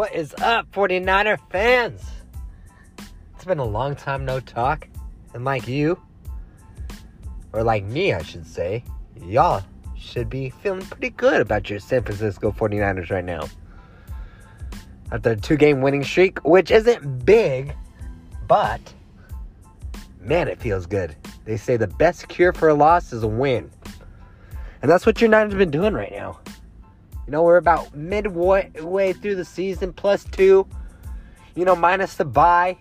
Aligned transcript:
What 0.00 0.14
is 0.14 0.34
up, 0.40 0.72
49er 0.72 1.38
fans? 1.50 2.02
It's 3.34 3.44
been 3.44 3.58
a 3.58 3.64
long 3.66 3.94
time 3.94 4.24
no 4.24 4.40
talk. 4.40 4.88
And 5.34 5.44
like 5.44 5.68
you, 5.68 6.00
or 7.52 7.62
like 7.62 7.84
me, 7.84 8.14
I 8.14 8.22
should 8.22 8.46
say, 8.46 8.82
y'all 9.22 9.62
should 9.98 10.30
be 10.30 10.48
feeling 10.48 10.86
pretty 10.86 11.10
good 11.10 11.42
about 11.42 11.68
your 11.68 11.80
San 11.80 12.02
Francisco 12.02 12.50
49ers 12.50 13.10
right 13.10 13.22
now. 13.22 13.46
After 15.12 15.32
a 15.32 15.36
two 15.36 15.58
game 15.58 15.82
winning 15.82 16.02
streak, 16.02 16.38
which 16.46 16.70
isn't 16.70 17.26
big, 17.26 17.76
but 18.48 18.80
man, 20.18 20.48
it 20.48 20.58
feels 20.58 20.86
good. 20.86 21.14
They 21.44 21.58
say 21.58 21.76
the 21.76 21.88
best 21.88 22.26
cure 22.28 22.54
for 22.54 22.70
a 22.70 22.74
loss 22.74 23.12
is 23.12 23.22
a 23.22 23.28
win. 23.28 23.70
And 24.80 24.90
that's 24.90 25.04
what 25.04 25.20
your 25.20 25.28
Niners 25.28 25.52
have 25.52 25.58
been 25.58 25.70
doing 25.70 25.92
right 25.92 26.12
now. 26.12 26.40
You 27.26 27.32
know, 27.32 27.42
we're 27.42 27.58
about 27.58 27.94
midway 27.94 29.12
through 29.12 29.36
the 29.36 29.44
season, 29.44 29.92
plus 29.92 30.24
two, 30.24 30.66
you 31.54 31.64
know, 31.64 31.76
minus 31.76 32.14
the 32.14 32.24
bye. 32.24 32.76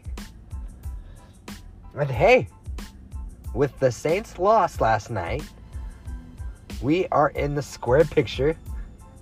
And 1.95 2.09
hey, 2.09 2.48
with 3.53 3.77
the 3.79 3.91
Saints 3.91 4.39
loss 4.39 4.79
last 4.79 5.09
night, 5.09 5.43
we 6.81 7.07
are 7.07 7.29
in 7.29 7.55
the 7.55 7.62
square 7.62 8.05
picture 8.05 8.55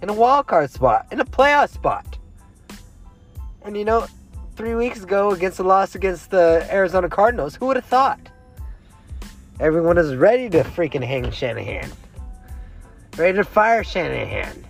in 0.01 0.09
a 0.09 0.13
wild 0.13 0.47
card 0.47 0.69
spot, 0.69 1.07
in 1.11 1.19
a 1.19 1.25
playoff 1.25 1.69
spot. 1.69 2.17
And 3.63 3.75
you 3.75 3.83
know, 3.83 4.07
three 4.55 4.75
weeks 4.75 5.03
ago 5.03 5.31
against 5.31 5.57
the 5.57 5.63
loss 5.63 5.95
against 5.95 6.29
the 6.29 6.67
Arizona 6.71 7.09
Cardinals, 7.09 7.55
who 7.55 7.67
would 7.67 7.77
have 7.77 7.85
thought? 7.85 8.19
Everyone 9.59 9.97
is 9.97 10.15
ready 10.15 10.49
to 10.51 10.63
freaking 10.63 11.03
hang 11.03 11.31
Shanahan. 11.31 11.89
Ready 13.17 13.37
to 13.37 13.43
fire 13.43 13.83
Shanahan. 13.83 14.66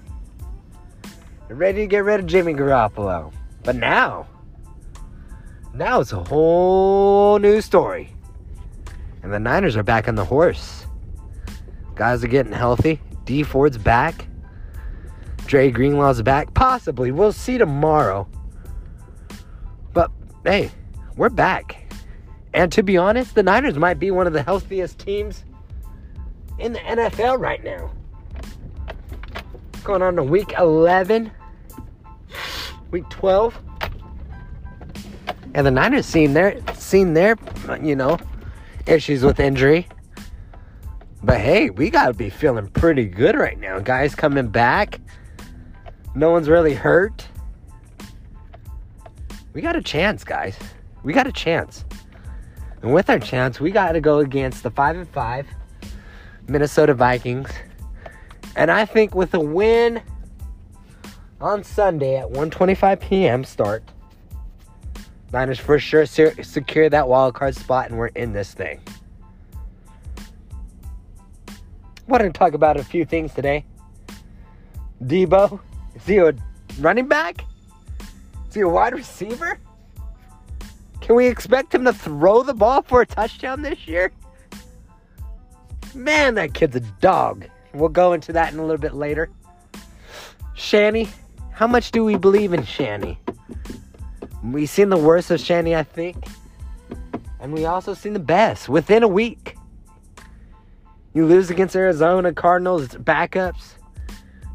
Ready 1.50 1.82
to 1.82 1.88
get 1.88 2.04
rid 2.04 2.20
of 2.20 2.26
Jimmy 2.26 2.54
Garoppolo. 2.54 3.32
But 3.64 3.76
now, 3.76 4.28
now 5.74 6.02
it's 6.02 6.12
a 6.12 6.24
whole 6.24 7.40
new 7.40 7.62
story. 7.62 8.10
And 9.24 9.32
the 9.32 9.40
Niners 9.40 9.76
are 9.78 9.84
back 9.84 10.08
on 10.08 10.16
the 10.16 10.26
horse. 10.26 10.86
Guys 11.96 12.24
are 12.24 12.28
getting 12.28 12.52
healthy. 12.52 13.00
Dee 13.26 13.44
Ford's 13.44 13.78
back. 13.78 14.28
Dre 15.46 15.72
Greenlaw's 15.72 16.22
back. 16.22 16.54
Possibly. 16.54 17.12
We'll 17.12 17.32
see 17.32 17.58
tomorrow. 17.58 18.28
But 19.94 20.12
hey, 20.44 20.70
we're 21.16 21.30
back. 21.30 21.92
And 22.54 22.72
to 22.74 22.84
be 22.84 22.98
honest, 22.98 23.36
the 23.36 23.44
Niners 23.44 23.76
might 23.76 24.00
be 24.00 24.12
one 24.12 24.28
of 24.28 24.34
the 24.34 24.44
healthiest 24.44 25.00
teams 25.00 25.46
in 26.60 26.74
the 26.74 26.80
NFL 26.80 27.40
right 27.40 27.64
now. 27.64 27.92
Going 29.84 30.02
on 30.02 30.16
to 30.18 30.24
week 30.24 30.54
11, 30.58 31.32
week 32.92 33.08
12. 33.10 33.58
And 35.54 35.66
the 35.66 35.72
Niners 35.72 36.06
seen 36.06 36.34
their 36.34 36.60
seen 36.76 37.14
their 37.14 37.36
you 37.82 37.96
know 37.96 38.18
issues 38.86 39.24
with 39.24 39.40
injury. 39.40 39.88
But 41.24 41.40
hey, 41.40 41.70
we 41.70 41.90
gotta 41.90 42.14
be 42.14 42.30
feeling 42.30 42.68
pretty 42.68 43.06
good 43.06 43.36
right 43.36 43.60
now. 43.60 43.80
Guys 43.80 44.16
coming 44.16 44.50
back. 44.50 45.00
No 46.16 46.32
one's 46.32 46.50
really 46.50 46.74
hurt. 46.74 47.28
We 49.54 49.62
got 49.62 49.76
a 49.76 49.82
chance, 49.82 50.24
guys. 50.24 50.58
We 51.04 51.14
got 51.14 51.26
a 51.26 51.32
chance. 51.32 51.86
And 52.82 52.94
with 52.94 53.10
our 53.10 53.20
chance, 53.20 53.60
we 53.60 53.72
got 53.72 53.94
to 53.94 54.02
go 54.02 54.20
against 54.20 54.64
the 54.64 54.70
5 54.70 54.98
and 54.98 55.10
5 55.10 55.48
Minnesota 56.48 56.94
Vikings. 56.94 57.50
And 58.56 58.70
I 58.72 58.86
think 58.86 59.16
with 59.16 59.34
a 59.34 59.40
win 59.40 60.02
on 61.40 61.64
Sunday 61.64 62.18
at 62.18 62.30
1:25 62.30 63.00
p.m. 63.00 63.44
start, 63.44 63.84
Niners 65.32 65.60
for 65.60 65.78
sure 65.80 66.06
secure 66.06 66.90
that 66.90 67.08
wild 67.08 67.34
card 67.34 67.56
spot 67.56 67.90
and 67.90 67.98
we're 67.98 68.08
in 68.08 68.34
this 68.34 68.54
thing. 68.54 68.80
Wanted 72.08 72.34
to 72.34 72.40
talk 72.40 72.54
about 72.54 72.78
a 72.78 72.84
few 72.84 73.04
things 73.06 73.34
today. 73.34 73.66
Deebo, 75.04 75.60
is 75.96 76.06
he 76.06 76.18
a 76.18 76.34
running 76.80 77.08
back? 77.08 77.44
Is 78.48 78.56
he 78.56 78.62
a 78.62 78.70
wide 78.70 78.94
receiver? 78.94 79.60
Can 81.02 81.16
we 81.16 81.28
expect 81.28 81.76
him 81.76 81.84
to 81.86 81.94
throw 81.94 82.44
the 82.44 82.54
ball 82.54 82.82
for 82.82 83.02
a 83.02 83.06
touchdown 83.06 83.62
this 83.62 83.88
year? 83.88 84.12
Man, 85.94 86.36
that 86.36 86.54
kid's 86.54 86.76
a 86.76 86.82
dog. 87.02 87.46
We'll 87.74 87.90
go 87.90 88.14
into 88.14 88.34
that 88.34 88.54
in 88.54 88.60
a 88.60 88.62
little 88.62 88.78
bit 88.78 88.94
later. 88.94 89.30
Shanny, 90.54 91.10
how 91.58 91.66
much 91.66 91.90
do 91.90 92.04
we 92.06 92.18
believe 92.18 92.54
in 92.54 92.64
Shanny? 92.64 93.20
We've 94.44 94.70
seen 94.70 94.90
the 94.90 94.98
worst 94.98 95.32
of 95.32 95.40
Shanny, 95.40 95.76
I 95.76 95.82
think. 95.82 96.24
And 97.40 97.52
we 97.52 97.66
also 97.66 97.96
seen 97.96 98.14
the 98.14 98.20
best 98.20 98.70
within 98.70 99.02
a 99.02 99.08
week. 99.08 99.56
You 101.16 101.26
lose 101.26 101.50
against 101.50 101.76
Arizona 101.76 102.32
Cardinals 102.32 102.90
backups. 102.90 103.74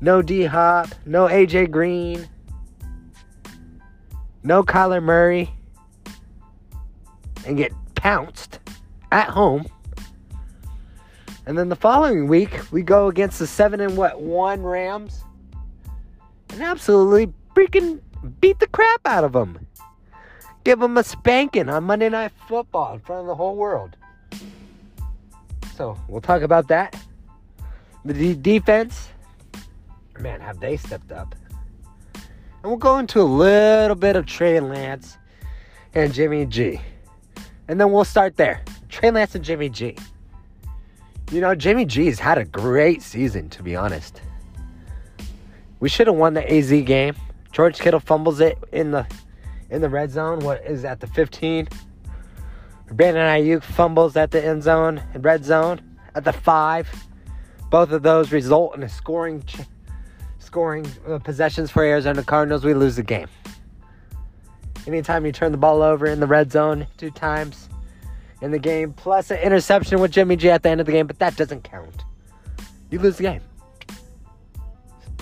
No 0.01 0.23
D 0.23 0.45
Hop, 0.45 0.91
no 1.05 1.27
AJ 1.27 1.73
Green, 1.73 2.29
no 4.45 4.63
Kyler 4.63 5.03
Murray 5.03 5.51
and 7.45 7.57
get 7.57 7.73
pounced 7.97 8.61
at 9.11 9.29
home. 9.29 9.67
And 11.47 11.59
then 11.59 11.69
the 11.69 11.75
following 11.75 12.29
week, 12.29 12.71
we 12.71 12.83
go 12.83 13.09
against 13.09 13.41
the 13.41 13.47
seven 13.49 13.81
and 13.81 13.97
what 13.97 14.21
one 14.21 14.63
Rams, 14.63 15.25
and 16.53 16.63
absolutely 16.63 17.33
freaking 17.55 18.01
beat 18.41 18.59
the 18.61 18.67
crap 18.69 19.01
out 19.07 19.25
of 19.25 19.33
them. 19.33 19.67
Give 20.65 20.79
them 20.79 20.97
a 20.97 21.03
spanking 21.03 21.69
on 21.69 21.85
Monday 21.85 22.09
Night 22.09 22.33
Football 22.47 22.95
in 22.95 23.01
front 23.01 23.23
of 23.23 23.27
the 23.27 23.35
whole 23.35 23.57
world. 23.57 23.97
So 25.77 25.99
we'll 26.09 26.21
talk 26.21 26.43
about 26.43 26.69
that. 26.69 26.97
The 28.05 28.15
de- 28.15 28.35
defense, 28.35 29.09
man, 30.21 30.41
have 30.41 30.61
they 30.61 30.77
stepped 30.77 31.11
up? 31.11 31.35
And 32.15 32.71
we'll 32.71 32.77
go 32.77 32.99
into 32.99 33.21
a 33.21 33.23
little 33.23 33.97
bit 33.97 34.15
of 34.15 34.27
Trey 34.27 34.61
Lance 34.61 35.19
and 35.95 36.13
Jimmy 36.13 36.47
G. 36.47 36.81
And 37.67 37.81
then 37.81 37.91
we'll 37.91 38.05
start 38.05 38.37
there. 38.37 38.63
Trey 38.89 39.11
Lance 39.11 39.35
and 39.35 39.45
Jimmy 39.45 39.69
G. 39.69 39.97
You 41.33 41.41
know, 41.41 41.55
Jimmy 41.55 41.87
G's 41.87 42.19
had 42.19 42.39
a 42.39 42.45
great 42.45 43.03
season, 43.03 43.49
to 43.51 43.63
be 43.63 43.75
honest. 43.75 44.21
We 45.83 45.89
should 45.89 46.07
have 46.07 46.15
won 46.15 46.35
the 46.35 46.49
AZ 46.49 46.71
game. 46.85 47.17
George 47.51 47.81
Kittle 47.81 47.99
fumbles 47.99 48.39
it 48.39 48.57
in 48.71 48.93
the 48.93 49.05
in 49.69 49.81
the 49.81 49.89
red 49.89 50.13
zone. 50.13 50.39
What 50.39 50.65
is 50.65 50.85
at 50.85 51.01
The 51.01 51.09
15. 51.09 51.69
Brandon 52.93 53.27
Aiyuk 53.27 53.65
fumbles 53.65 54.17
at 54.17 54.31
the 54.31 54.45
end 54.45 54.63
zone 54.63 55.03
and 55.13 55.25
red 55.25 55.45
zone 55.45 55.81
at 56.15 56.23
the 56.23 56.33
five. 56.33 56.89
Both 57.69 57.91
of 57.91 58.05
those 58.05 58.31
result 58.31 58.77
in 58.77 58.85
a 58.85 58.89
scoring 58.89 59.43
scoring 60.39 60.87
uh, 61.09 61.19
possessions 61.19 61.73
for 61.73 61.83
Arizona 61.83 62.23
Cardinals. 62.23 62.65
We 62.65 62.75
lose 62.75 62.95
the 62.95 63.03
game. 63.03 63.29
Anytime 64.87 65.27
you 65.27 65.33
turn 65.33 65.51
the 65.51 65.59
ball 65.59 65.83
over 65.83 66.07
in 66.07 66.21
the 66.21 66.29
red 66.29 66.53
zone 66.53 66.87
two 66.97 67.11
times 67.11 67.69
in 68.41 68.53
the 68.53 68.59
game, 68.61 68.93
plus 68.93 69.33
an 69.33 69.39
interception 69.39 70.01
with 70.01 70.13
Jimmy 70.13 70.37
G 70.37 70.49
at 70.49 70.63
the 70.63 70.69
end 70.69 70.81
of 70.81 70.87
the 70.87 70.93
game, 70.93 71.09
but 71.09 71.19
that 71.19 71.35
doesn't 71.35 71.65
count. 71.65 72.05
You 72.89 73.01
lose 73.01 73.17
the 73.17 73.25
game. 73.25 73.41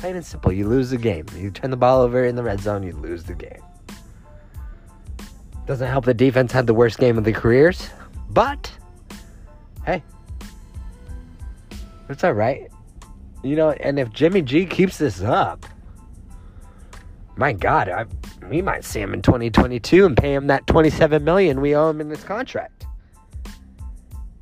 Plain 0.00 0.16
and 0.16 0.24
simple. 0.24 0.50
You 0.50 0.66
lose 0.66 0.88
the 0.88 0.96
game. 0.96 1.26
You 1.36 1.50
turn 1.50 1.70
the 1.70 1.76
ball 1.76 2.00
over 2.00 2.24
in 2.24 2.34
the 2.34 2.42
red 2.42 2.58
zone, 2.58 2.82
you 2.82 2.92
lose 2.92 3.22
the 3.24 3.34
game. 3.34 3.62
Doesn't 5.66 5.86
help 5.86 6.06
the 6.06 6.14
defense 6.14 6.52
had 6.52 6.66
the 6.66 6.72
worst 6.72 6.98
game 6.98 7.18
of 7.18 7.24
their 7.24 7.34
careers, 7.34 7.90
but 8.30 8.72
hey, 9.84 10.02
it's 12.08 12.24
all 12.24 12.32
right. 12.32 12.72
You 13.44 13.56
know, 13.56 13.72
and 13.72 13.98
if 13.98 14.10
Jimmy 14.10 14.40
G 14.40 14.64
keeps 14.64 14.96
this 14.96 15.20
up, 15.20 15.66
my 17.36 17.52
God, 17.52 17.90
I, 17.90 18.06
we 18.48 18.62
might 18.62 18.86
see 18.86 19.00
him 19.00 19.12
in 19.12 19.20
2022 19.20 20.06
and 20.06 20.16
pay 20.16 20.32
him 20.32 20.46
that 20.46 20.66
27 20.66 21.22
million 21.22 21.60
we 21.60 21.76
owe 21.76 21.90
him 21.90 22.00
in 22.00 22.08
this 22.08 22.24
contract. 22.24 22.86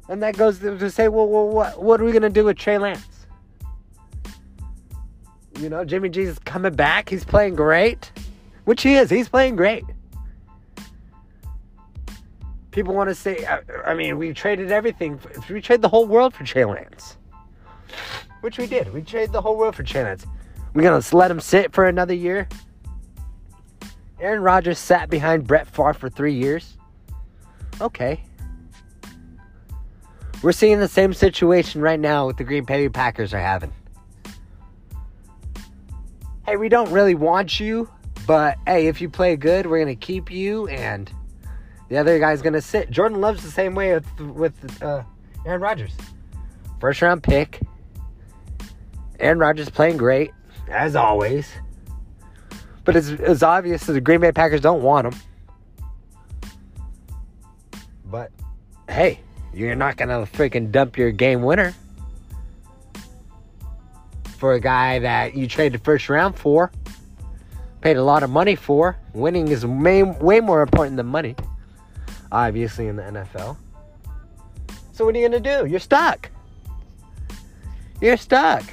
And 0.08 0.22
that 0.22 0.36
goes 0.36 0.60
to 0.60 0.88
say, 0.88 1.08
well, 1.08 1.26
well 1.26 1.48
what 1.48 1.82
what 1.82 2.00
are 2.00 2.04
we 2.04 2.12
gonna 2.12 2.30
do 2.30 2.44
with 2.44 2.58
Trey 2.58 2.78
Lance? 2.78 3.17
You 5.58 5.68
know, 5.68 5.84
Jimmy 5.84 6.08
G's 6.08 6.38
coming 6.40 6.74
back. 6.74 7.08
He's 7.08 7.24
playing 7.24 7.56
great, 7.56 8.12
which 8.64 8.82
he 8.82 8.94
is. 8.94 9.10
He's 9.10 9.28
playing 9.28 9.56
great. 9.56 9.84
People 12.70 12.94
want 12.94 13.08
to 13.08 13.14
say, 13.14 13.44
I, 13.44 13.60
I 13.84 13.94
mean, 13.94 14.18
we 14.18 14.32
traded 14.32 14.70
everything. 14.70 15.18
We 15.50 15.60
traded 15.60 15.82
the 15.82 15.88
whole 15.88 16.06
world 16.06 16.32
for 16.32 16.44
Trey 16.44 16.64
Lance, 16.64 17.16
which 18.40 18.56
we 18.56 18.68
did. 18.68 18.92
We 18.92 19.02
traded 19.02 19.32
the 19.32 19.40
whole 19.40 19.56
world 19.56 19.74
for 19.74 19.82
Trey 19.82 20.04
Lance. 20.04 20.24
We're 20.74 20.82
gonna 20.82 21.02
let 21.12 21.28
him 21.28 21.40
sit 21.40 21.72
for 21.72 21.86
another 21.86 22.14
year. 22.14 22.48
Aaron 24.20 24.42
Rodgers 24.42 24.78
sat 24.78 25.10
behind 25.10 25.46
Brett 25.46 25.66
Favre 25.66 25.92
for 25.92 26.08
three 26.08 26.34
years. 26.34 26.76
Okay. 27.80 28.22
We're 30.40 30.52
seeing 30.52 30.78
the 30.78 30.86
same 30.86 31.12
situation 31.12 31.80
right 31.80 31.98
now 31.98 32.28
with 32.28 32.36
the 32.36 32.44
Green 32.44 32.64
Bay 32.64 32.88
Packers 32.88 33.34
are 33.34 33.40
having. 33.40 33.72
Hey, 36.48 36.56
we 36.56 36.70
don't 36.70 36.90
really 36.90 37.14
want 37.14 37.60
you, 37.60 37.90
But 38.26 38.56
hey, 38.66 38.86
if 38.86 39.02
you 39.02 39.10
play 39.10 39.36
good, 39.36 39.66
we're 39.66 39.80
gonna 39.80 39.94
keep 39.94 40.30
you, 40.30 40.66
and 40.68 41.12
the 41.90 41.98
other 41.98 42.18
guy's 42.18 42.40
gonna 42.40 42.62
sit. 42.62 42.90
Jordan 42.90 43.20
Love's 43.20 43.42
the 43.42 43.50
same 43.50 43.74
way 43.74 43.92
with 43.92 44.20
with 44.20 44.82
uh, 44.82 45.02
Aaron 45.44 45.60
Rodgers. 45.60 45.92
First 46.80 47.02
round 47.02 47.22
pick. 47.22 47.60
Aaron 49.20 49.38
Rodgers 49.38 49.68
playing 49.68 49.98
great 49.98 50.30
as 50.70 50.96
always. 50.96 51.52
But 52.82 52.96
it's, 52.96 53.08
it's 53.08 53.42
obvious 53.42 53.84
that 53.84 53.92
the 53.92 54.00
Green 54.00 54.20
Bay 54.20 54.32
Packers 54.32 54.62
don't 54.62 54.80
want 54.80 55.12
him. 55.12 55.20
But 58.06 58.32
hey, 58.88 59.20
you're 59.52 59.74
not 59.74 59.98
gonna 59.98 60.22
freaking 60.22 60.72
dump 60.72 60.96
your 60.96 61.10
game 61.10 61.42
winner 61.42 61.74
for 64.38 64.54
a 64.54 64.60
guy 64.60 65.00
that 65.00 65.34
you 65.34 65.48
traded 65.48 65.82
first 65.82 66.08
round 66.08 66.38
for, 66.38 66.70
paid 67.80 67.96
a 67.96 68.02
lot 68.02 68.22
of 68.22 68.30
money 68.30 68.54
for. 68.54 68.96
Winning 69.12 69.48
is 69.48 69.66
way, 69.66 70.04
way 70.04 70.40
more 70.40 70.62
important 70.62 70.96
than 70.96 71.06
money, 71.06 71.34
obviously, 72.30 72.86
in 72.86 72.96
the 72.96 73.02
NFL. 73.02 73.56
So, 74.92 75.04
what 75.04 75.14
are 75.14 75.18
you 75.18 75.28
going 75.28 75.42
to 75.42 75.56
do? 75.56 75.66
You're 75.66 75.80
stuck. 75.80 76.30
You're 78.00 78.16
stuck. 78.16 78.64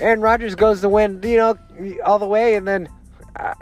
Aaron 0.00 0.22
Rodgers 0.22 0.54
goes 0.54 0.80
to 0.80 0.88
win, 0.88 1.20
you 1.22 1.36
know, 1.36 1.58
all 2.04 2.18
the 2.18 2.26
way, 2.26 2.54
and 2.54 2.66
then 2.66 2.88
uh, 3.36 3.54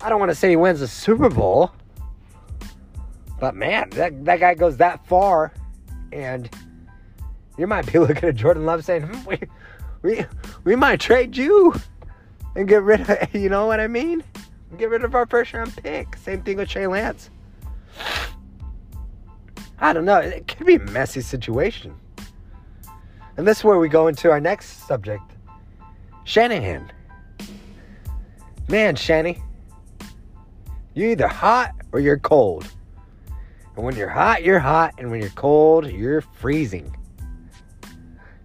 I 0.00 0.08
don't 0.08 0.20
want 0.20 0.30
to 0.30 0.36
say 0.36 0.50
he 0.50 0.56
wins 0.56 0.78
the 0.78 0.86
Super 0.86 1.28
Bowl, 1.28 1.72
but 3.40 3.56
man, 3.56 3.90
that, 3.90 4.24
that 4.24 4.38
guy 4.38 4.54
goes 4.54 4.76
that 4.76 5.04
far, 5.08 5.52
and 6.12 6.48
you 7.58 7.66
might 7.66 7.90
be 7.90 7.98
looking 7.98 8.28
at 8.28 8.36
Jordan 8.36 8.66
Love 8.66 8.84
saying, 8.84 9.02
hmm, 9.02 9.24
we, 9.28 9.38
we, 10.02 10.24
we 10.64 10.76
might 10.76 11.00
trade 11.00 11.36
you 11.36 11.74
and 12.54 12.68
get 12.68 12.82
rid 12.82 13.08
of, 13.08 13.34
you 13.34 13.48
know 13.48 13.66
what 13.66 13.80
I 13.80 13.88
mean? 13.88 14.22
Get 14.78 14.90
rid 14.90 15.04
of 15.04 15.14
our 15.14 15.26
first 15.26 15.52
round 15.52 15.74
pick. 15.76 16.16
Same 16.16 16.42
thing 16.42 16.56
with 16.56 16.68
Trey 16.68 16.86
Lance. 16.86 17.30
I 19.78 19.92
don't 19.92 20.04
know. 20.04 20.18
It 20.18 20.48
could 20.48 20.66
be 20.66 20.76
a 20.76 20.80
messy 20.80 21.20
situation. 21.20 21.94
And 23.36 23.46
this 23.46 23.58
is 23.58 23.64
where 23.64 23.78
we 23.78 23.88
go 23.88 24.08
into 24.08 24.30
our 24.30 24.40
next 24.40 24.86
subject 24.86 25.22
Shanahan. 26.24 26.90
Man, 28.68 28.96
Shanny, 28.96 29.40
you're 30.94 31.10
either 31.10 31.28
hot 31.28 31.72
or 31.92 32.00
you're 32.00 32.18
cold. 32.18 32.66
And 33.76 33.84
when 33.84 33.94
you're 33.94 34.08
hot, 34.08 34.42
you're 34.42 34.58
hot. 34.58 34.94
And 34.98 35.10
when 35.10 35.20
you're 35.20 35.30
cold, 35.30 35.86
you're 35.86 36.22
freezing. 36.22 36.96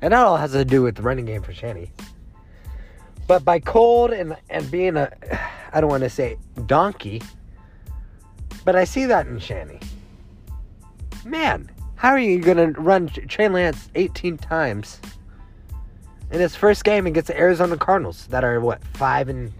And 0.01 0.13
that 0.13 0.19
all 0.19 0.37
has 0.37 0.51
to 0.53 0.65
do 0.65 0.81
with 0.81 0.95
the 0.95 1.03
running 1.03 1.25
game 1.25 1.43
for 1.43 1.53
Shanny. 1.53 1.91
But 3.27 3.45
by 3.45 3.59
cold 3.59 4.11
and, 4.11 4.35
and 4.49 4.69
being 4.71 4.97
a, 4.97 5.11
I 5.73 5.79
don't 5.79 5.89
want 5.89 6.03
to 6.03 6.09
say 6.09 6.37
donkey, 6.65 7.21
but 8.65 8.75
I 8.75 8.83
see 8.83 9.05
that 9.05 9.27
in 9.27 9.39
Shanny. 9.39 9.79
Man, 11.23 11.69
how 11.95 12.09
are 12.09 12.19
you 12.19 12.39
going 12.41 12.57
to 12.57 12.79
run 12.81 13.07
Trey 13.07 13.47
Lance 13.47 13.89
18 13.95 14.37
times 14.37 14.99
in 16.31 16.39
his 16.39 16.55
first 16.55 16.83
game 16.83 17.05
against 17.05 17.27
the 17.27 17.37
Arizona 17.37 17.77
Cardinals 17.77 18.27
that 18.27 18.43
are 18.43 18.59
what, 18.59 18.83
5 18.95 19.29
and 19.29 19.53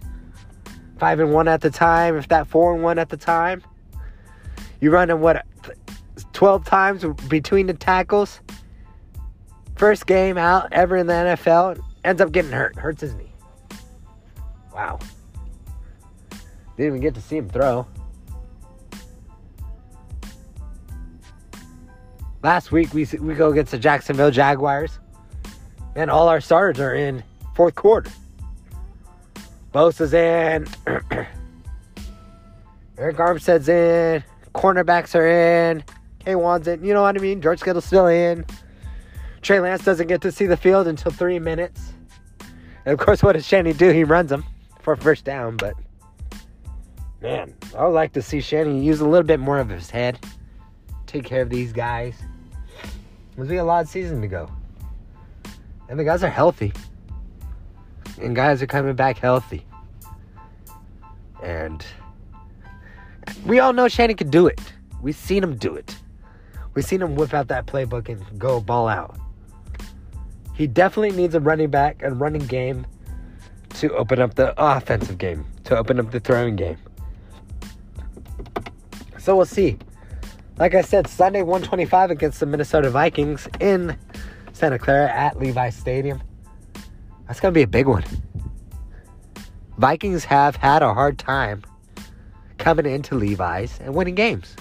5 0.98 1.20
and 1.20 1.32
1 1.32 1.48
at 1.48 1.60
the 1.60 1.70
time, 1.70 2.16
if 2.16 2.28
that 2.28 2.46
4 2.48 2.74
and 2.74 2.82
1 2.82 2.98
at 2.98 3.08
the 3.08 3.16
time? 3.16 3.62
You 4.80 4.90
run 4.90 5.08
him 5.08 5.20
what 5.20 5.46
12 6.32 6.64
times 6.64 7.04
between 7.28 7.68
the 7.68 7.74
tackles? 7.74 8.40
First 9.82 10.06
game 10.06 10.38
out 10.38 10.68
ever 10.70 10.96
in 10.96 11.08
the 11.08 11.12
NFL. 11.12 11.82
Ends 12.04 12.22
up 12.22 12.30
getting 12.30 12.52
hurt. 12.52 12.76
Hurts 12.76 13.00
his 13.00 13.14
knee. 13.14 13.32
Wow. 14.72 15.00
Didn't 16.76 16.86
even 16.86 17.00
get 17.00 17.16
to 17.16 17.20
see 17.20 17.36
him 17.36 17.48
throw. 17.48 17.84
Last 22.44 22.70
week 22.70 22.94
we 22.94 23.08
we 23.20 23.34
go 23.34 23.50
against 23.50 23.72
the 23.72 23.78
Jacksonville 23.78 24.30
Jaguars, 24.30 25.00
and 25.96 26.12
all 26.12 26.28
our 26.28 26.40
starters 26.40 26.78
are 26.78 26.94
in 26.94 27.24
fourth 27.56 27.74
quarter. 27.74 28.12
Bosa's 29.74 30.14
in, 30.14 30.64
Arik 32.98 33.16
Armstead's 33.16 33.68
in, 33.68 34.22
cornerbacks 34.54 35.16
are 35.16 35.26
in, 35.26 35.82
K1's 36.20 36.68
in. 36.68 36.84
You 36.84 36.94
know 36.94 37.02
what 37.02 37.16
I 37.16 37.18
mean? 37.18 37.42
George 37.42 37.60
Kittle's 37.60 37.84
still 37.84 38.06
in. 38.06 38.46
Trey 39.42 39.58
Lance 39.58 39.84
doesn't 39.84 40.06
get 40.06 40.20
to 40.22 40.30
see 40.30 40.46
the 40.46 40.56
field 40.56 40.86
until 40.86 41.10
three 41.10 41.40
minutes. 41.40 41.92
And 42.84 42.92
of 42.92 42.98
course, 43.04 43.22
what 43.22 43.32
does 43.32 43.46
Shanny 43.46 43.72
do? 43.72 43.90
He 43.90 44.04
runs 44.04 44.30
him 44.30 44.44
for 44.80 44.94
first 44.96 45.24
down, 45.24 45.56
but 45.56 45.74
man, 47.20 47.54
I 47.76 47.84
would 47.84 47.94
like 47.94 48.12
to 48.12 48.22
see 48.22 48.40
Shanny 48.40 48.82
use 48.82 49.00
a 49.00 49.08
little 49.08 49.26
bit 49.26 49.40
more 49.40 49.58
of 49.58 49.68
his 49.68 49.90
head. 49.90 50.24
Take 51.06 51.24
care 51.24 51.42
of 51.42 51.50
these 51.50 51.72
guys. 51.72 52.14
There's 53.36 53.48
be 53.48 53.56
a 53.56 53.64
lot 53.64 53.82
of 53.84 53.88
season 53.88 54.20
to 54.22 54.28
go. 54.28 54.48
And 55.88 55.98
the 55.98 56.04
guys 56.04 56.22
are 56.22 56.30
healthy. 56.30 56.72
And 58.20 58.36
guys 58.36 58.62
are 58.62 58.66
coming 58.66 58.94
back 58.94 59.18
healthy. 59.18 59.66
And 61.42 61.84
we 63.44 63.58
all 63.58 63.72
know 63.72 63.88
Shanny 63.88 64.14
can 64.14 64.30
do 64.30 64.46
it. 64.46 64.60
We've 65.00 65.16
seen 65.16 65.42
him 65.42 65.56
do 65.56 65.74
it. 65.74 65.96
We've 66.74 66.84
seen 66.84 67.02
him 67.02 67.16
whip 67.16 67.34
out 67.34 67.48
that 67.48 67.66
playbook 67.66 68.08
and 68.08 68.38
go 68.38 68.60
ball 68.60 68.88
out. 68.88 69.18
He 70.54 70.66
definitely 70.66 71.16
needs 71.16 71.34
a 71.34 71.40
running 71.40 71.70
back 71.70 72.02
and 72.02 72.20
running 72.20 72.46
game 72.46 72.86
to 73.74 73.92
open 73.94 74.20
up 74.20 74.34
the 74.34 74.54
offensive 74.56 75.18
game, 75.18 75.46
to 75.64 75.76
open 75.76 75.98
up 75.98 76.10
the 76.10 76.20
throwing 76.20 76.56
game. 76.56 76.76
So 79.18 79.36
we'll 79.36 79.46
see. 79.46 79.78
Like 80.58 80.74
I 80.74 80.82
said, 80.82 81.06
Sunday 81.06 81.42
125 81.42 82.10
against 82.10 82.40
the 82.40 82.46
Minnesota 82.46 82.90
Vikings 82.90 83.48
in 83.60 83.96
Santa 84.52 84.78
Clara 84.78 85.10
at 85.10 85.38
Levi 85.38 85.70
Stadium. 85.70 86.20
That's 87.26 87.40
going 87.40 87.54
to 87.54 87.58
be 87.58 87.62
a 87.62 87.66
big 87.66 87.86
one. 87.86 88.04
Vikings 89.78 90.24
have 90.24 90.56
had 90.56 90.82
a 90.82 90.92
hard 90.92 91.18
time 91.18 91.62
coming 92.58 92.86
into 92.86 93.14
Levi's 93.14 93.80
and 93.80 93.94
winning 93.94 94.14
games. 94.14 94.54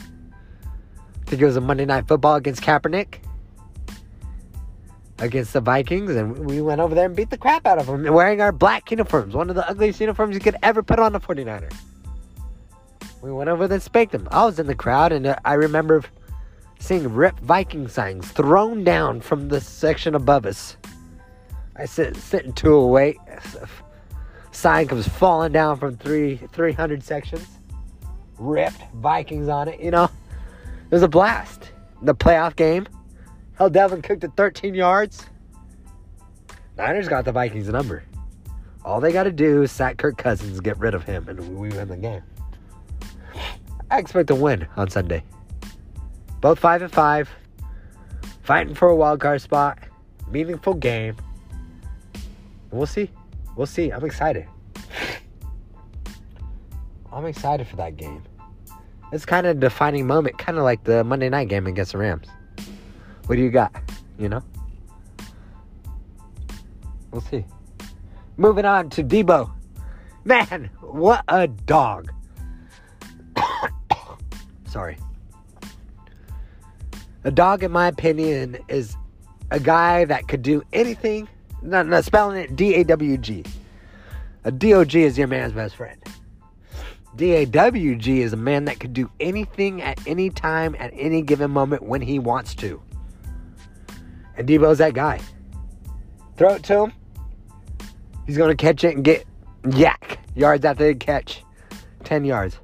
I 0.65 1.29
think 1.29 1.41
it 1.41 1.45
was 1.45 1.57
a 1.57 1.61
Monday 1.61 1.85
Night 1.85 2.07
Football 2.07 2.35
against 2.35 2.61
Kaepernick 2.63 3.19
against 5.21 5.53
the 5.53 5.61
Vikings, 5.61 6.11
and 6.11 6.45
we 6.45 6.61
went 6.61 6.81
over 6.81 6.95
there 6.95 7.05
and 7.05 7.15
beat 7.15 7.29
the 7.29 7.37
crap 7.37 7.65
out 7.65 7.77
of 7.77 7.85
them 7.85 8.03
wearing 8.11 8.41
our 8.41 8.51
black 8.51 8.89
uniforms, 8.91 9.33
one 9.35 9.49
of 9.49 9.55
the 9.55 9.67
ugliest 9.69 10.01
uniforms 10.01 10.33
you 10.33 10.41
could 10.41 10.57
ever 10.63 10.83
put 10.83 10.99
on 10.99 11.15
a 11.15 11.19
49er. 11.19 11.71
We 13.21 13.31
went 13.31 13.49
over 13.49 13.67
there 13.67 13.75
and 13.75 13.83
spanked 13.83 14.13
them. 14.13 14.27
I 14.31 14.43
was 14.45 14.57
in 14.57 14.65
the 14.65 14.75
crowd, 14.75 15.11
and 15.11 15.27
uh, 15.27 15.35
I 15.45 15.53
remember 15.53 16.03
seeing 16.79 17.13
Rip 17.13 17.39
Viking 17.39 17.87
signs 17.87 18.29
thrown 18.31 18.83
down 18.83 19.21
from 19.21 19.47
the 19.47 19.61
section 19.61 20.15
above 20.15 20.47
us. 20.47 20.75
I 21.75 21.85
sit 21.85 22.17
sitting 22.17 22.53
two 22.53 22.73
away. 22.73 23.17
Sign 24.51 24.87
comes 24.87 25.07
falling 25.07 25.51
down 25.51 25.77
from 25.77 25.97
three 25.97 26.37
300 26.51 27.03
sections. 27.03 27.47
Ripped 28.39 28.81
Vikings 28.95 29.47
on 29.47 29.67
it, 29.67 29.79
you 29.79 29.91
know. 29.91 30.05
It 30.05 30.95
was 30.95 31.03
a 31.03 31.07
blast. 31.07 31.71
The 32.01 32.15
playoff 32.15 32.55
game. 32.55 32.87
Hell, 33.61 33.69
Dalvin 33.69 34.01
Cook 34.01 34.21
to 34.21 34.27
13 34.29 34.73
yards. 34.73 35.27
Niners 36.79 37.07
got 37.07 37.25
the 37.25 37.31
Vikings 37.31 37.69
number. 37.69 38.03
All 38.83 38.99
they 38.99 39.11
got 39.11 39.25
to 39.25 39.31
do 39.31 39.61
is 39.61 39.71
sack 39.71 39.97
Kirk 39.97 40.17
Cousins, 40.17 40.59
get 40.59 40.79
rid 40.79 40.95
of 40.95 41.03
him, 41.03 41.29
and 41.29 41.39
we 41.55 41.69
win 41.69 41.87
the 41.87 41.95
game. 41.95 42.23
I 43.91 43.99
expect 43.99 44.29
to 44.29 44.33
win 44.35 44.67
on 44.77 44.89
Sunday. 44.89 45.23
Both 46.39 46.57
five 46.57 46.81
and 46.81 46.91
five, 46.91 47.29
fighting 48.41 48.73
for 48.73 48.87
a 48.87 48.95
wild 48.95 49.19
card 49.19 49.41
spot, 49.41 49.77
meaningful 50.31 50.73
game. 50.73 51.15
We'll 52.71 52.87
see. 52.87 53.11
We'll 53.55 53.67
see. 53.67 53.91
I'm 53.91 54.03
excited. 54.03 54.47
I'm 57.13 57.27
excited 57.27 57.67
for 57.67 57.75
that 57.75 57.95
game. 57.95 58.23
It's 59.11 59.23
kind 59.23 59.45
of 59.45 59.57
a 59.57 59.59
defining 59.59 60.07
moment, 60.07 60.39
kind 60.39 60.57
of 60.57 60.63
like 60.63 60.83
the 60.83 61.03
Monday 61.03 61.29
night 61.29 61.47
game 61.47 61.67
against 61.67 61.91
the 61.91 61.99
Rams. 61.99 62.25
What 63.25 63.35
do 63.35 63.41
you 63.41 63.49
got? 63.49 63.73
You 64.17 64.29
know? 64.29 64.43
We'll 67.11 67.21
see. 67.21 67.45
Moving 68.37 68.65
on 68.65 68.89
to 68.91 69.03
Deebo. 69.03 69.51
Man, 70.23 70.69
what 70.81 71.23
a 71.27 71.47
dog. 71.47 72.11
Sorry. 74.67 74.97
A 77.23 77.31
dog, 77.31 77.63
in 77.63 77.71
my 77.71 77.87
opinion, 77.87 78.57
is 78.67 78.95
a 79.51 79.59
guy 79.59 80.05
that 80.05 80.27
could 80.27 80.41
do 80.41 80.63
anything. 80.73 81.27
Not, 81.61 81.87
not 81.87 82.05
spelling 82.05 82.37
it 82.37 82.55
D 82.55 82.75
A 82.75 82.83
W 82.83 83.17
G. 83.17 83.43
A 84.43 84.51
D 84.51 84.73
O 84.73 84.83
G 84.83 85.03
is 85.03 85.17
your 85.17 85.27
man's 85.27 85.53
best 85.53 85.75
friend. 85.75 86.01
D 87.15 87.33
A 87.33 87.45
W 87.45 87.95
G 87.95 88.21
is 88.21 88.33
a 88.33 88.37
man 88.37 88.65
that 88.65 88.79
could 88.79 88.93
do 88.93 89.11
anything 89.19 89.81
at 89.81 89.99
any 90.07 90.29
time, 90.29 90.75
at 90.79 90.91
any 90.95 91.21
given 91.21 91.51
moment 91.51 91.83
when 91.83 92.01
he 92.01 92.17
wants 92.17 92.55
to. 92.55 92.81
And 94.37 94.47
Deebo's 94.47 94.77
that 94.79 94.93
guy. 94.93 95.19
Throw 96.37 96.53
it 96.53 96.63
to 96.63 96.83
him. 96.83 96.93
He's 98.25 98.37
going 98.37 98.55
to 98.55 98.55
catch 98.55 98.83
it 98.83 98.95
and 98.95 99.03
get 99.03 99.25
yak. 99.73 100.19
yards 100.35 100.65
after 100.65 100.87
the 100.87 100.95
catch, 100.95 101.43
10 102.03 102.25
yards. 102.25 102.59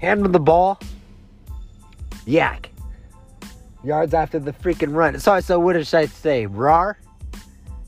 Hand 0.00 0.24
him 0.24 0.32
the 0.32 0.40
ball, 0.40 0.80
yak. 2.24 2.70
Yards 3.84 4.14
after 4.14 4.38
the 4.38 4.52
freaking 4.52 4.94
run. 4.94 5.18
Sorry, 5.18 5.42
so 5.42 5.58
what 5.58 5.74
did 5.74 5.92
I 5.94 6.06
say? 6.06 6.46
Rar? 6.46 6.98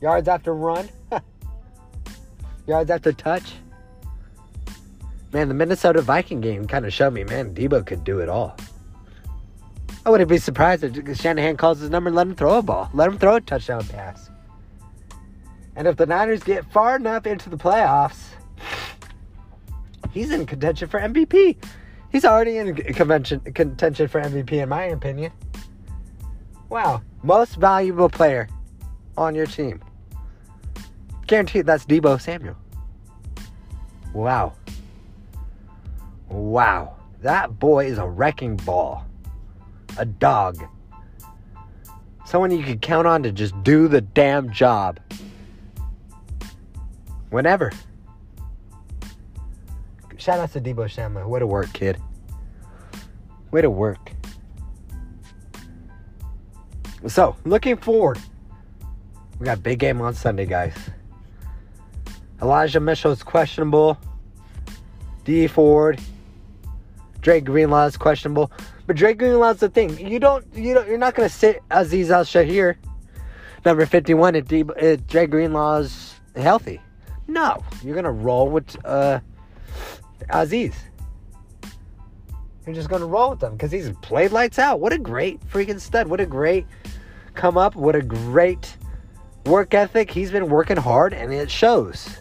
Yards 0.00 0.28
after 0.28 0.54
run? 0.54 0.88
yards 2.66 2.90
after 2.90 3.12
touch? 3.12 3.54
Man, 5.32 5.48
the 5.48 5.54
Minnesota 5.54 6.02
Viking 6.02 6.40
game 6.40 6.66
kind 6.66 6.84
of 6.84 6.92
showed 6.92 7.14
me, 7.14 7.24
man, 7.24 7.54
Deebo 7.54 7.86
could 7.86 8.04
do 8.04 8.20
it 8.20 8.28
all. 8.28 8.56
I 10.04 10.10
wouldn't 10.10 10.28
be 10.28 10.38
surprised 10.38 10.82
if 10.82 11.20
Shanahan 11.20 11.56
calls 11.56 11.78
his 11.78 11.90
number 11.90 12.08
and 12.08 12.16
let 12.16 12.26
him 12.26 12.34
throw 12.34 12.58
a 12.58 12.62
ball. 12.62 12.90
Let 12.92 13.08
him 13.08 13.18
throw 13.18 13.36
a 13.36 13.40
touchdown 13.40 13.84
pass. 13.86 14.30
And 15.76 15.86
if 15.86 15.96
the 15.96 16.06
Niners 16.06 16.42
get 16.42 16.70
far 16.72 16.96
enough 16.96 17.26
into 17.26 17.48
the 17.48 17.56
playoffs, 17.56 18.24
he's 20.10 20.32
in 20.32 20.44
contention 20.44 20.88
for 20.88 21.00
MVP. 21.00 21.56
He's 22.10 22.24
already 22.24 22.58
in 22.58 22.74
convention, 22.74 23.40
contention 23.40 24.08
for 24.08 24.20
MVP, 24.20 24.52
in 24.52 24.68
my 24.68 24.84
opinion. 24.84 25.32
Wow. 26.68 27.02
Most 27.22 27.56
valuable 27.56 28.08
player 28.08 28.48
on 29.16 29.34
your 29.34 29.46
team. 29.46 29.80
Guaranteed 31.26 31.64
that's 31.64 31.86
Deebo 31.86 32.20
Samuel. 32.20 32.56
Wow. 34.12 34.52
Wow. 36.28 36.96
That 37.22 37.58
boy 37.58 37.86
is 37.86 37.98
a 37.98 38.06
wrecking 38.06 38.56
ball. 38.56 39.06
A 39.98 40.04
dog. 40.04 40.58
Someone 42.24 42.50
you 42.50 42.64
could 42.64 42.80
count 42.80 43.06
on 43.06 43.22
to 43.24 43.32
just 43.32 43.60
do 43.62 43.88
the 43.88 44.00
damn 44.00 44.50
job. 44.50 44.98
Whenever. 47.30 47.72
Shout 50.16 50.38
out 50.38 50.52
to 50.52 50.60
Deebo 50.60 50.90
Samuel. 50.90 51.28
Way 51.28 51.40
to 51.40 51.46
work, 51.46 51.72
kid. 51.72 52.00
Way 53.50 53.62
to 53.62 53.70
work. 53.70 54.12
So, 57.06 57.36
looking 57.44 57.76
forward. 57.76 58.18
We 59.38 59.46
got 59.46 59.62
big 59.62 59.80
game 59.80 60.00
on 60.00 60.14
Sunday, 60.14 60.46
guys. 60.46 60.74
Elijah 62.40 62.80
Mitchell 62.80 63.10
is 63.10 63.22
questionable. 63.22 63.98
Dee 65.24 65.48
Ford. 65.48 66.00
Drake 67.20 67.44
Greenlaw 67.44 67.86
is 67.86 67.96
questionable. 67.96 68.50
But 68.86 68.96
Drake 68.96 69.18
Greenlaw's 69.18 69.60
the 69.60 69.68
thing. 69.68 69.98
You 69.98 70.18
don't 70.18 70.44
you 70.54 70.74
don't 70.74 70.88
you're 70.88 70.98
not 70.98 71.14
gonna 71.14 71.28
sit 71.28 71.62
Azeez 71.70 72.10
Al-Shaair, 72.10 72.76
number 73.64 73.86
51 73.86 74.34
if, 74.34 74.48
D, 74.48 74.64
if 74.76 75.06
Drake 75.06 75.30
Greenlaw's 75.30 76.14
healthy. 76.36 76.80
No. 77.28 77.62
You're 77.82 77.94
gonna 77.94 78.10
roll 78.10 78.48
with 78.48 78.76
uh 78.84 79.20
Azeez. 80.30 80.74
You're 82.66 82.74
just 82.74 82.88
gonna 82.88 83.06
roll 83.06 83.30
with 83.30 83.40
them 83.40 83.52
because 83.52 83.70
he's 83.70 83.90
played 84.02 84.32
lights 84.32 84.58
out. 84.58 84.80
What 84.80 84.92
a 84.92 84.98
great 84.98 85.40
freaking 85.48 85.80
stud. 85.80 86.08
What 86.08 86.20
a 86.20 86.26
great 86.26 86.66
come 87.34 87.56
up. 87.56 87.76
What 87.76 87.94
a 87.94 88.02
great 88.02 88.76
work 89.46 89.74
ethic. 89.74 90.10
He's 90.10 90.30
been 90.30 90.48
working 90.48 90.76
hard 90.76 91.14
and 91.14 91.32
it 91.32 91.50
shows. 91.50 92.18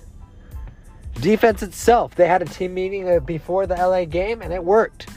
Defense 1.16 1.62
itself, 1.62 2.16
they 2.16 2.28
had 2.28 2.42
a 2.42 2.46
team 2.46 2.74
meeting 2.74 3.08
uh, 3.08 3.20
before 3.20 3.68
the 3.68 3.76
LA 3.76 4.06
game 4.06 4.42
and 4.42 4.52
it 4.54 4.64
worked. 4.64 5.08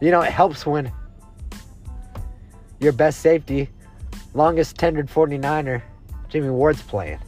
You 0.00 0.10
know, 0.10 0.20
it 0.20 0.30
helps 0.30 0.66
when 0.66 0.92
your 2.80 2.92
best 2.92 3.20
safety, 3.20 3.70
longest 4.34 4.76
tenured 4.76 5.08
49er, 5.08 5.82
Jimmy 6.28 6.50
Ward's 6.50 6.82
playing. 6.82 7.20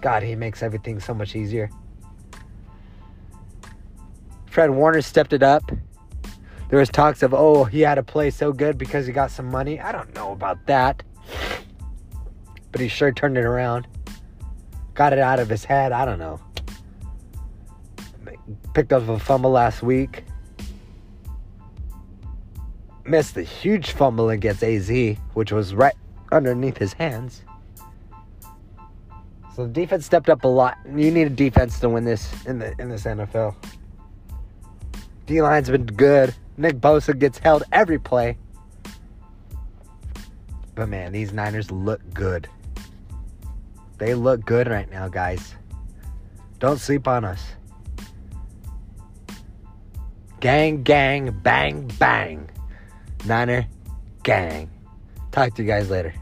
God, 0.00 0.22
he 0.22 0.34
makes 0.34 0.62
everything 0.62 1.00
so 1.00 1.14
much 1.14 1.36
easier. 1.36 1.70
Fred 4.46 4.70
Warner 4.70 5.00
stepped 5.00 5.32
it 5.32 5.42
up. 5.42 5.62
There 6.68 6.78
was 6.78 6.88
talks 6.88 7.22
of, 7.22 7.32
oh, 7.32 7.64
he 7.64 7.80
had 7.80 7.94
to 7.94 8.02
play 8.02 8.30
so 8.30 8.52
good 8.52 8.76
because 8.76 9.06
he 9.06 9.12
got 9.12 9.30
some 9.30 9.46
money. 9.46 9.80
I 9.80 9.92
don't 9.92 10.14
know 10.14 10.32
about 10.32 10.66
that. 10.66 11.02
But 12.70 12.80
he 12.80 12.88
sure 12.88 13.12
turned 13.12 13.38
it 13.38 13.44
around. 13.44 13.86
Got 14.94 15.12
it 15.12 15.18
out 15.18 15.38
of 15.38 15.48
his 15.48 15.64
head. 15.64 15.92
I 15.92 16.04
don't 16.04 16.18
know. 16.18 16.40
Picked 18.74 18.92
up 18.92 19.08
a 19.08 19.18
fumble 19.18 19.50
last 19.50 19.82
week. 19.82 20.24
Missed 23.04 23.36
a 23.36 23.42
huge 23.42 23.90
fumble 23.90 24.30
against 24.30 24.62
AZ, 24.62 24.88
which 25.34 25.52
was 25.52 25.74
right 25.74 25.94
underneath 26.30 26.76
his 26.76 26.92
hands. 26.92 27.42
So 29.54 29.66
the 29.66 29.72
defense 29.72 30.06
stepped 30.06 30.30
up 30.30 30.44
a 30.44 30.48
lot. 30.48 30.78
You 30.86 31.10
need 31.10 31.26
a 31.26 31.30
defense 31.30 31.78
to 31.80 31.88
win 31.88 32.04
this 32.04 32.32
in 32.46 32.58
the 32.58 32.74
in 32.80 32.88
this 32.88 33.04
NFL. 33.04 33.54
D 35.26 35.42
line's 35.42 35.68
been 35.68 35.84
good. 35.84 36.34
Nick 36.56 36.76
Bosa 36.76 37.18
gets 37.18 37.38
held 37.38 37.64
every 37.72 37.98
play. 37.98 38.38
But 40.74 40.88
man, 40.88 41.12
these 41.12 41.32
Niners 41.32 41.70
look 41.70 42.00
good. 42.14 42.48
They 43.98 44.14
look 44.14 44.44
good 44.44 44.68
right 44.68 44.90
now, 44.90 45.08
guys. 45.08 45.54
Don't 46.58 46.78
sleep 46.78 47.06
on 47.06 47.24
us. 47.24 47.44
Gang, 50.40 50.82
gang, 50.82 51.30
bang, 51.30 51.86
bang. 51.98 52.48
Niner, 53.24 53.66
gang. 54.22 54.70
Talk 55.30 55.54
to 55.54 55.62
you 55.62 55.68
guys 55.68 55.90
later. 55.90 56.14